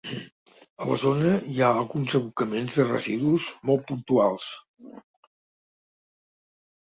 [0.83, 4.47] A la zona hi ha alguns abocaments de residus molt puntuals.